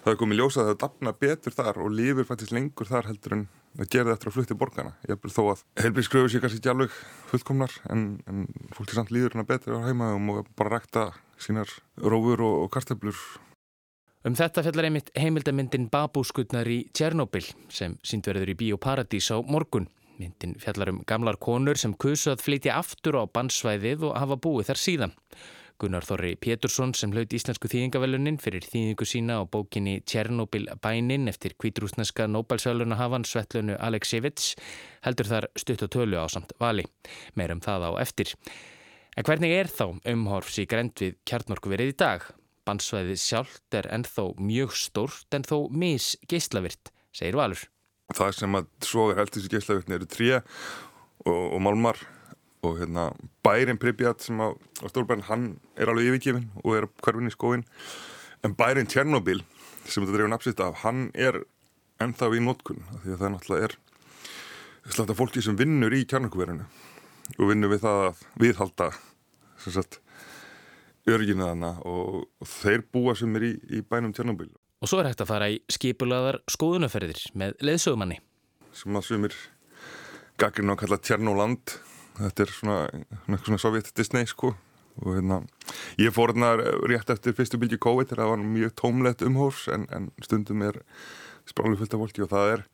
það 0.04 0.14
er 0.14 0.20
komið 0.20 0.42
ljósað 0.42 0.64
að 0.64 0.72
það 0.72 0.82
dafna 0.84 1.16
betur 1.24 1.58
þar 1.58 1.82
og 1.82 1.96
lífur 1.96 2.28
faktisk 2.28 2.54
lengur 2.56 2.90
þar 2.92 3.10
heldur 3.10 3.38
en 3.38 3.48
að 3.80 3.92
gera 3.92 4.16
þetta 4.16 4.30
að 4.30 4.36
flutti 4.36 4.58
borgarna. 4.58 4.96
Ég 5.08 5.16
hef 5.16 5.36
þó 5.36 5.44
að 5.54 5.64
heilbríðskröfu 5.84 6.32
sé 6.32 6.42
kannski 6.44 6.60
ekki 6.62 6.72
alveg 6.74 6.98
fullkomnar 7.30 7.78
en, 7.94 8.04
en 8.28 8.44
fólki 8.76 8.98
samt 8.98 9.14
líður 9.14 9.38
hana 9.38 9.48
betur 9.48 9.80
á 9.80 9.88
heimaðum 9.88 10.34
og 10.34 10.52
bara 10.60 10.76
rækta 10.76 11.08
sínar 11.42 11.72
rófur 11.98 12.44
og, 12.44 12.58
og 12.66 12.74
karteblur. 12.74 13.22
Um 14.28 14.36
þetta 14.38 14.62
fellar 14.68 14.90
einmitt 14.90 15.10
heimildamindin 15.18 15.88
Babúskutnar 15.90 16.68
í 16.70 16.84
Tjernobyl 16.94 17.48
sem 17.74 17.96
síndverður 18.06 18.52
í 18.54 18.58
Bíóparadís 18.60 19.32
á 19.34 19.42
morgun. 19.42 19.88
Myndin 20.22 20.54
fjallar 20.62 20.92
um 20.92 21.00
gamlar 21.10 21.40
konur 21.42 21.80
sem 21.82 21.96
kusu 21.98 22.30
að 22.36 22.44
flytja 22.46 22.76
aftur 22.78 23.18
á 23.18 23.26
bandsvæðið 23.26 24.06
og 24.12 24.20
hafa 24.20 24.38
búið 24.38 24.70
þar 24.70 24.82
síðan. 24.84 25.16
Gunnar 25.82 26.06
Þorri 26.06 26.36
Pétursson 26.38 26.92
sem 26.94 27.10
hlaut 27.16 27.32
íslensku 27.34 27.70
þýðingavelunin 27.72 28.36
fyrir 28.42 28.66
þýðingu 28.70 29.06
sína 29.10 29.40
á 29.42 29.50
bókinni 29.50 29.96
Tjernobyl 30.06 30.68
bænin 30.84 31.26
eftir 31.32 31.56
kvítrúsneska 31.58 32.28
Nobel-söluna 32.30 33.00
hafan 33.00 33.26
Svetlunu 33.26 33.80
Aleksevits 33.82 34.52
heldur 35.08 35.32
þar 35.32 35.50
stutt 35.58 35.82
og 35.88 35.90
tölu 35.96 36.22
á 36.22 36.30
samt 36.30 36.54
vali. 36.62 36.86
Meirum 37.34 37.64
það 37.66 37.88
á 37.90 37.92
eftir. 38.04 38.36
En 39.18 39.26
hvernig 39.26 39.56
er 39.58 39.74
þá 39.74 39.98
umhorfs 40.14 40.62
í 40.62 40.68
grend 40.70 41.02
við 41.02 41.18
kjarnorkuverið 41.26 41.96
í 41.96 41.98
dag? 41.98 42.30
Bandsvæðið 42.70 43.22
sjálft 43.26 43.82
er 43.82 43.90
ennþá 43.90 44.30
mjög 44.38 44.78
stórt 44.78 45.34
en 45.34 45.50
þó 45.50 45.66
mis 45.74 46.14
geyslavirt, 46.30 46.94
segir 47.10 47.42
Valur. 47.42 47.66
Það 48.14 48.38
sem 48.38 48.62
að 48.62 48.72
svo 48.86 49.10
er 49.10 49.24
heldur 49.24 49.42
þessi 49.42 49.56
geyslavirtni 49.56 49.98
eru 49.98 50.14
tré 50.14 50.34
og, 50.38 51.46
og 51.56 51.62
málmar 51.66 52.06
og 52.62 52.78
hérna 52.80 53.10
bærin 53.46 53.80
Pripjat 53.82 54.22
sem 54.22 54.38
á, 54.42 54.54
á 54.54 54.86
Stórbærin 54.90 55.26
hann 55.28 55.46
er 55.76 55.90
alveg 55.90 56.12
yfirgifin 56.12 56.50
og 56.64 56.78
er 56.78 56.90
hverfin 57.02 57.30
í 57.30 57.34
skóin 57.34 57.66
en 58.46 58.56
bærin 58.58 58.90
Tjernobyl 58.90 59.42
sem 59.86 60.04
þetta 60.04 60.18
drefur 60.18 60.34
nafnsitt 60.34 60.62
af 60.64 60.84
hann 60.86 61.10
er 61.14 61.42
ennþá 62.02 62.32
í 62.38 62.44
nótkunn 62.44 62.86
því 63.04 63.16
að 63.16 63.22
það 63.22 63.34
náttúrulega 63.36 63.70
er 63.70 63.78
slátt 64.92 65.14
af 65.14 65.20
fólki 65.20 65.44
sem 65.46 65.58
vinnur 65.58 65.94
í 65.94 66.06
kjarnakverðinu 66.10 66.66
og 67.38 67.50
vinnur 67.50 67.72
við 67.74 67.84
það 67.86 68.06
að 68.08 68.24
viðhalda 68.42 68.90
sem 69.62 69.78
þarna 71.06 71.72
og, 71.86 72.26
og 72.42 72.50
þeir 72.50 72.84
búa 72.94 73.16
sem 73.18 73.36
er 73.38 73.46
í, 73.46 73.54
í 73.78 73.82
bænum 73.82 74.14
Tjernobyl. 74.14 74.50
Og 74.82 74.90
svo 74.90 75.02
er 75.02 75.12
hægt 75.12 75.22
að 75.22 75.30
fara 75.30 75.50
í 75.54 75.60
skipulaðar 75.70 76.42
skoðunaferðir 76.50 77.22
með 77.38 77.58
leðsögumanni 77.62 78.20
sem 78.72 78.96
að 78.96 79.08
sumir 79.08 79.36
gaggrinn 80.40 80.72
á 80.72 80.74
að 80.74 80.82
kalla 80.86 81.00
Tjernóland 81.04 81.74
þetta 82.20 82.46
er 82.46 82.54
svona, 82.56 82.78
svona 83.44 83.62
sovjet 83.62 83.94
Disney 83.98 84.28
sko. 84.30 84.54
Og 85.02 85.16
hérna 85.16 85.40
ég 86.02 86.12
fór 86.14 86.34
hérna 86.34 86.56
rétt 86.90 87.14
eftir 87.14 87.36
fyrstu 87.38 87.60
bylgi 87.62 87.80
COVID 87.82 88.12
það 88.12 88.34
var 88.34 88.44
mjög 88.44 88.74
tómlegt 88.82 89.24
umhófs 89.26 89.70
en, 89.72 89.88
en 89.96 90.10
stundum 90.22 90.66
er 90.68 90.82
sprálu 91.48 91.80
fullt 91.80 91.96
af 91.96 92.04
fólki 92.04 92.26
og 92.26 92.32
það 92.34 92.52
er 92.58 92.66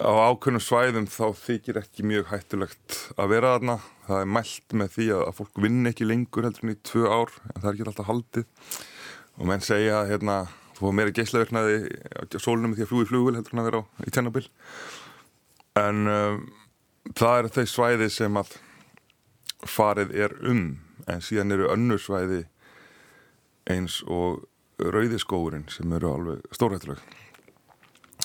á 0.00 0.32
ákveðnum 0.32 0.62
svæðum 0.64 1.06
þá 1.10 1.26
þykir 1.36 1.82
ekki 1.82 2.06
mjög 2.08 2.30
hættulegt 2.30 2.96
að 3.20 3.34
vera 3.34 3.52
þarna. 3.56 3.76
Það 4.06 4.22
er 4.22 4.32
mælt 4.38 4.76
með 4.80 4.96
því 4.96 5.08
að 5.18 5.34
fólk 5.36 5.60
vinn 5.66 5.90
ekki 5.90 6.08
lengur 6.08 6.48
heldur 6.48 6.64
en 6.64 6.72
í 6.72 6.78
tvö 6.80 7.04
ár 7.12 7.34
en 7.52 7.58
það 7.58 7.68
er 7.68 7.74
ekki 7.74 7.86
alltaf 7.90 8.08
haldið. 8.08 8.48
Og 9.36 9.48
menn 9.50 9.64
segja 9.64 10.00
hérna 10.08 10.38
þú 10.78 10.86
fór 10.86 10.96
meira 10.96 11.14
geyslaverknaði 11.16 11.76
á 12.08 12.40
sólunum 12.40 12.76
því 12.76 12.86
að 12.86 12.90
flúi 12.92 13.10
flugul 13.10 13.36
heldur 13.36 13.56
en 13.56 13.62
að 13.62 13.68
vera 13.68 13.82
á, 13.84 13.88
í 14.06 14.14
Tjernobyl. 14.14 14.44
En 15.82 16.02
um, 16.08 16.40
það 17.10 17.38
eru 17.38 17.52
þau 17.56 17.66
svæði 17.72 18.08
sem 18.12 18.38
að 18.40 18.54
farið 19.68 20.14
er 20.24 20.34
um 20.48 20.64
en 21.10 21.22
síðan 21.24 21.54
eru 21.54 21.70
önnur 21.72 22.00
svæði 22.02 22.44
eins 23.70 24.00
og 24.10 24.42
rauðiskóurinn 24.82 25.68
sem 25.70 25.92
eru 25.98 26.10
alveg 26.12 26.54
stórhættuleg. 26.54 27.02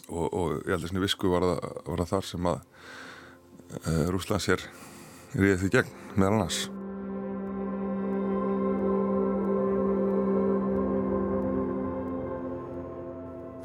Og, 0.08 0.26
og 0.32 0.52
ég 0.63 0.72
held 0.72 0.86
að 0.86 0.90
svona 0.92 1.04
visku 1.04 1.34
var 1.34 1.46
það, 1.46 1.62
var 1.90 2.04
það 2.04 2.13
þar 2.13 2.30
sem 2.32 2.50
að 2.54 2.58
uh, 2.62 3.92
eh, 3.92 4.04
Rúslands 4.13 4.50
er 4.56 4.66
ríðið 5.36 5.63
því 5.66 5.74
gegn 5.76 5.96
meðal 6.16 6.36
annars 6.38 6.66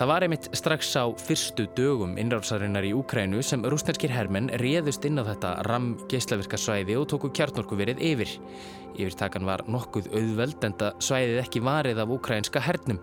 Það 0.02 0.08
var 0.10 0.24
einmitt 0.26 0.46
strax 0.58 0.88
á 0.98 1.06
fyrstu 1.14 1.68
dögum 1.78 2.16
innrálsarinnar 2.18 2.82
í 2.82 2.88
Úkrænu 2.98 3.38
sem 3.46 3.62
rúsnarskir 3.62 4.10
hermenn 4.10 4.48
réðust 4.58 5.04
inn 5.06 5.22
á 5.22 5.22
þetta 5.28 5.52
ram 5.68 5.92
geislavirka 6.10 6.58
svæði 6.58 6.96
og 6.98 7.04
tóku 7.12 7.30
kjarnorku 7.30 7.78
verið 7.78 8.02
yfir. 8.02 8.32
Yfirtakan 8.96 9.46
var 9.46 9.62
nokkuð 9.70 10.08
auðveld 10.10 10.66
en 10.66 10.74
það 10.80 10.98
svæðið 11.06 11.38
ekki 11.44 11.62
varið 11.68 12.02
af 12.02 12.16
úkrænska 12.16 12.64
hernum. 12.66 12.98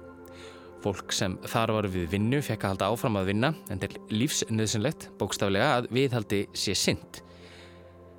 Fólk 0.83 1.15
sem 1.15 1.39
þar 1.47 1.75
var 1.77 1.89
við 1.95 2.11
vinnu 2.17 2.43
fekk 2.43 2.67
að 2.67 2.75
halda 2.75 2.91
áfram 2.91 3.21
að 3.23 3.31
vinna 3.31 3.53
en 3.71 3.79
til 3.79 3.93
lífsnöðsynlegt 4.11 5.07
bókstaflega 5.23 5.71
að 5.77 5.91
viðhaldi 5.95 6.43
sé 6.51 6.75
synd. 6.75 7.23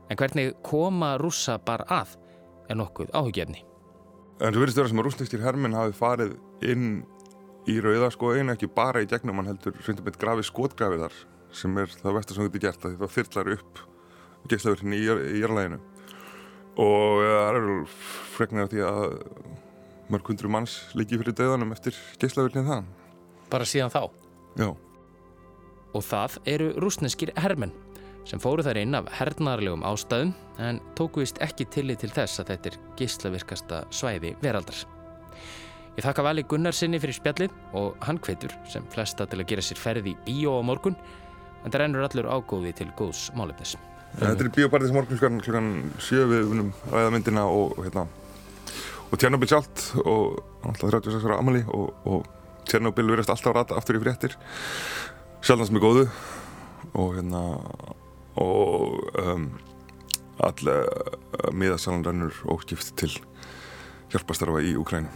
En 0.09 0.17
hvernig 0.17 0.57
koma 0.65 1.19
rúsa 1.21 1.61
bara 1.61 1.85
að 2.01 2.17
er 2.73 2.81
nokkuð 2.81 3.13
áhugjefni. 3.13 3.61
En 4.41 4.57
þú 4.57 4.65
verðist 4.65 4.81
að 4.81 4.87
vera 4.87 4.97
sem 4.97 5.05
að 5.05 5.11
rúsnarskir 5.11 5.49
hermenn 5.51 5.83
hafi 5.83 5.99
farið 6.01 6.39
inn 6.65 7.03
í 7.69 7.77
rauðaskóin 7.85 8.55
ekki 8.55 8.71
bara 8.73 9.03
í 9.05 9.09
gegnum 9.11 9.41
hann 9.41 9.53
heldur 9.53 9.77
svindum 9.85 10.09
eitt 10.09 10.21
grafi 10.21 10.47
skotgrafið 10.49 11.07
þar 11.07 11.17
sem 11.61 11.81
er 11.83 11.95
það 12.01 12.17
vestar 12.17 12.39
sem 12.39 12.49
getur 12.49 12.65
gert 12.67 12.87
að 12.87 12.99
það 13.01 13.15
fyrlar 13.17 13.53
upp 13.57 13.83
geyslaverðinni 14.51 15.01
í, 15.01 15.41
jarlæginu 15.43 15.81
og 16.81 17.25
það 17.27 17.59
eru 17.59 17.77
freknir 18.37 18.65
af 18.65 18.73
því 18.73 18.85
að 18.87 19.03
mörg 20.11 20.33
hundru 20.33 20.53
manns 20.53 20.79
liggi 20.97 21.19
fyrir 21.21 21.37
döðanum 21.37 21.75
eftir 21.77 21.99
geyslaverðinni 22.23 22.71
það 22.71 22.89
Bara 23.51 23.67
síðan 23.67 23.91
þá? 23.91 24.03
Já. 24.61 24.69
Og 25.91 26.05
það 26.07 26.37
eru 26.53 26.69
rúsneskir 26.79 27.33
hermenn 27.43 27.73
sem 28.29 28.39
fóru 28.43 28.63
þær 28.63 28.79
inn 28.79 28.95
af 28.95 29.09
hernarlegum 29.19 29.83
ástæðum 29.87 30.31
en 30.63 30.79
tókuist 30.99 31.41
ekki 31.43 31.67
tillit 31.75 32.05
til 32.05 32.13
þess 32.15 32.43
að 32.43 32.55
þetta 32.55 32.71
er 32.71 32.81
geyslavirkasta 33.01 33.83
svæði 33.91 34.37
veraldar 34.45 34.85
Ég 36.01 36.07
þakka 36.07 36.23
Vali 36.25 36.43
Gunnarsinni 36.49 36.97
fyrir 36.97 37.13
spjallið 37.13 37.57
og 37.77 37.99
hann 38.07 38.17
hvetur 38.25 38.55
sem 38.73 38.87
flesta 38.89 39.27
til 39.29 39.43
að 39.43 39.51
gera 39.51 39.65
sér 39.67 39.77
ferði 39.77 40.15
í 40.15 40.21
bíó 40.25 40.55
á 40.57 40.65
morgun 40.65 40.95
en 40.97 41.67
það 41.67 41.83
rennur 41.83 42.07
allur 42.07 42.29
ágóði 42.33 42.71
til 42.79 42.87
góðs 42.97 43.27
málefnis. 43.37 43.75
Ja, 44.15 44.31
þetta 44.31 44.47
er 44.47 44.49
bíópartið 44.55 44.89
sem 44.89 44.97
morgun 44.97 45.19
klukkan, 45.19 45.43
klukkan 45.45 45.67
sjö 46.01 46.23
við 46.31 46.47
vunum 46.49 46.71
ræðamyndina 46.89 47.43
og, 47.53 47.75
og, 47.75 47.83
hérna, 47.85 48.07
og 49.11 49.21
Tjernobyl 49.21 49.51
sjálft 49.51 49.83
og 50.01 50.39
alltaf 50.71 50.95
36 50.95 51.27
ára 51.29 51.37
amali 51.43 51.61
og, 51.69 51.91
og 52.09 52.63
Tjernobyl 52.71 53.05
verðast 53.11 53.35
alltaf 53.35 53.59
rata 53.59 53.77
aftur 53.77 53.99
í 53.99 54.01
fréttir 54.01 54.39
sjálfnast 55.45 55.75
með 55.77 55.85
góðu 55.85 56.07
og 56.95 57.13
hérna 57.19 57.43
og 58.41 59.21
um, 59.21 59.51
allir 60.49 60.89
uh, 60.89 61.53
miðasalan 61.53 62.09
rennur 62.09 62.41
óskipt 62.57 62.95
til 62.97 63.13
hjálpastarfa 64.15 64.65
í 64.65 64.73
Ukrænu. 64.81 65.13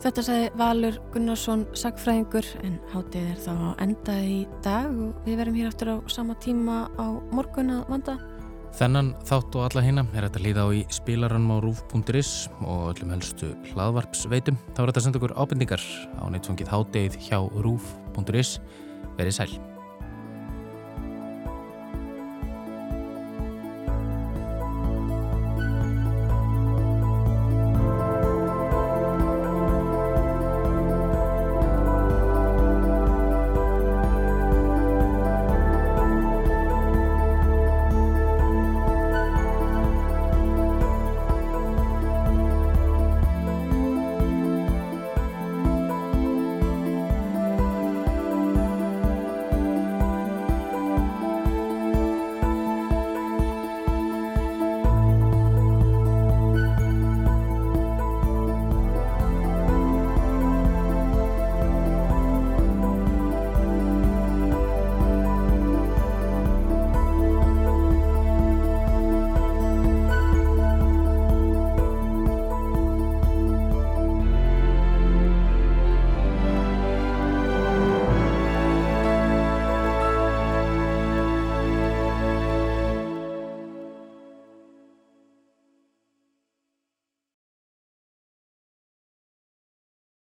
Þetta 0.00 0.22
sagði 0.24 0.44
Valur 0.56 0.94
Gunnarsson 1.12 1.66
sagfræðingur 1.76 2.46
en 2.64 2.78
hátið 2.88 3.26
er 3.34 3.40
þá 3.44 3.54
enda 3.84 4.14
í 4.24 4.38
dag 4.64 4.88
og 4.88 5.26
við 5.26 5.40
verum 5.42 5.58
hér 5.58 5.68
aftur 5.68 5.90
á 5.92 5.96
sama 6.08 6.36
tíma 6.40 6.86
á 6.96 7.20
morgun 7.36 7.74
að 7.74 7.82
vanda. 7.92 8.14
Þennan 8.78 9.10
þátt 9.28 9.58
og 9.58 9.66
alla 9.66 9.84
hérna 9.84 10.06
er 10.14 10.24
þetta 10.24 10.44
líða 10.46 10.64
á 10.64 10.68
í 10.72 10.82
spilarann 10.94 11.50
á 11.52 11.56
rúf.is 11.60 12.30
og 12.62 12.94
öllum 12.94 13.12
helstu 13.12 13.50
hlaðvarpsveitum. 13.74 14.56
Þá 14.72 14.80
er 14.80 14.92
þetta 14.92 15.02
að 15.02 15.06
senda 15.08 15.20
okkur 15.20 15.36
ábendingar 15.36 15.84
á 16.16 16.24
neittfangið 16.32 16.72
hátið 16.72 17.20
hjá 17.26 17.42
rúf.is. 17.60 18.56
Verið 19.18 19.36
sæl. 19.36 19.69